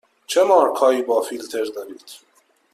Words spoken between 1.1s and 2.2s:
فیلتر دارید؟